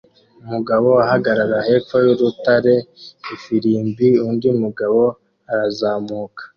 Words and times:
umugabo 0.45 0.89
ahagarara 1.05 1.57
hepfo 1.67 1.95
yurutare 2.05 2.75
ifirimbi 3.35 4.07
undi 4.27 4.47
mugabo 4.61 5.01
arazamuka 5.51 6.41